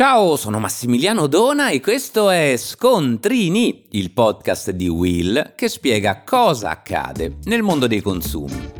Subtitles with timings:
[0.00, 6.70] Ciao, sono Massimiliano Dona e questo è Scontrini, il podcast di Will che spiega cosa
[6.70, 8.72] accade nel mondo dei consumi.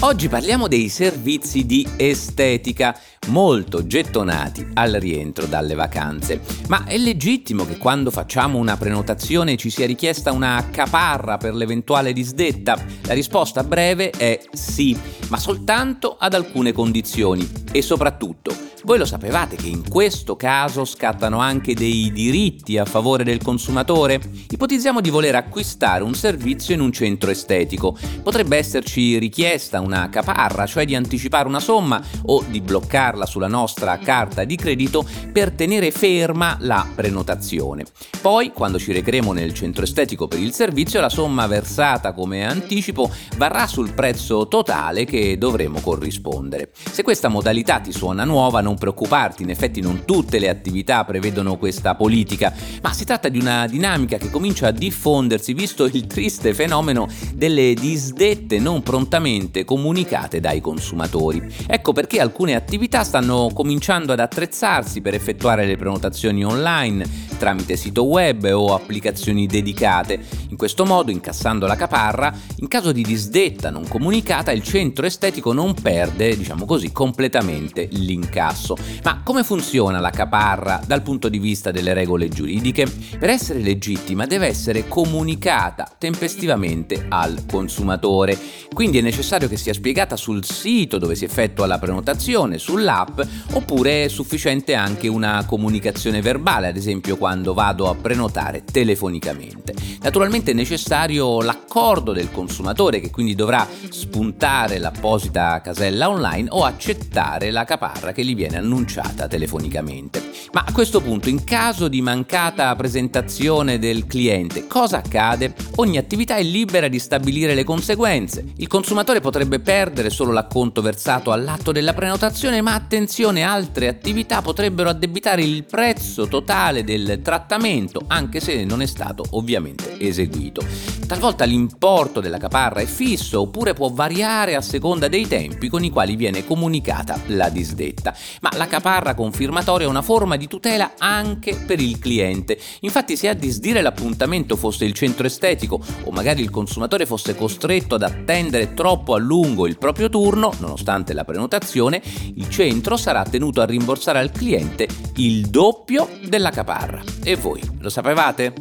[0.00, 2.98] Oggi parliamo dei servizi di estetica,
[3.28, 6.40] molto gettonati al rientro dalle vacanze.
[6.68, 12.12] Ma è legittimo che quando facciamo una prenotazione ci sia richiesta una caparra per l'eventuale
[12.12, 12.76] disdetta?
[13.02, 14.96] La risposta breve è sì,
[15.28, 21.40] ma soltanto ad alcune condizioni e soprattutto voi lo sapevate che in questo caso scattano
[21.40, 24.20] anche dei diritti a favore del consumatore?
[24.48, 27.98] Ipotizziamo di voler acquistare un servizio in un centro estetico.
[28.22, 33.98] Potrebbe esserci richiesta una caparra, cioè di anticipare una somma o di bloccarla sulla nostra
[33.98, 37.84] carta di credito per tenere ferma la prenotazione.
[38.20, 43.10] Poi, quando ci recheremo nel centro estetico per il servizio, la somma versata come anticipo
[43.36, 46.70] varrà sul prezzo totale che dovremo corrispondere.
[46.72, 51.56] Se questa modalità ti suona nuova, non preoccuparti, in effetti non tutte le attività prevedono
[51.56, 56.54] questa politica, ma si tratta di una dinamica che comincia a diffondersi visto il triste
[56.54, 61.42] fenomeno delle disdette non prontamente comunicate dai consumatori.
[61.66, 68.04] Ecco perché alcune attività stanno cominciando ad attrezzarsi per effettuare le prenotazioni online tramite sito
[68.04, 70.20] web o applicazioni dedicate.
[70.50, 75.54] In questo modo, incassando la caparra, in caso di disdetta non comunicata, il centro estetico
[75.54, 78.76] non perde, diciamo così, completamente l'incasso.
[79.04, 82.86] Ma come funziona la caparra dal punto di vista delle regole giuridiche?
[83.18, 88.36] Per essere legittima deve essere comunicata tempestivamente al consumatore,
[88.74, 92.58] quindi è necessario che sia spiegata sul sito dove si effettua la prenotazione,
[92.88, 93.20] sull'app,
[93.52, 99.74] oppure è sufficiente anche una comunicazione verbale, ad esempio quando vado a prenotare telefonicamente.
[100.00, 107.50] Naturalmente è necessario l'accordo del consumatore che quindi dovrà spuntare l'apposita casella online o accettare
[107.50, 110.30] la caparra che gli viene annunciata telefonicamente.
[110.52, 115.54] Ma a questo punto, in caso di mancata presentazione del cliente, cosa accade?
[115.76, 118.44] Ogni attività è libera di stabilire le conseguenze.
[118.56, 124.88] Il consumatore potrebbe perdere solo l'acconto versato all'atto della prenotazione, ma attenzione, altre attività potrebbero
[124.88, 130.64] addebitare il prezzo totale del trattamento, anche se non è stato ovviamente eseguito.
[131.06, 135.90] Talvolta l'importo della caparra è fisso oppure può variare a seconda dei tempi con i
[135.90, 141.56] quali viene comunicata la disdetta, ma la caparra confirmatoria è una forma di tutela anche
[141.66, 142.58] per il cliente.
[142.80, 147.96] Infatti se a disdire l'appuntamento fosse il centro estetico o magari il consumatore fosse costretto
[147.96, 152.02] ad attendere troppo a lungo il proprio turno, nonostante la prenotazione,
[152.34, 154.86] il centro sarà tenuto a rimborsare al cliente
[155.16, 157.02] il doppio della caparra.
[157.24, 158.52] E voi lo sapevate?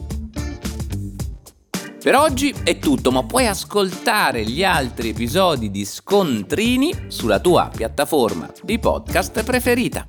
[2.01, 8.50] Per oggi è tutto, ma puoi ascoltare gli altri episodi di Scontrini sulla tua piattaforma
[8.63, 10.07] di podcast preferita.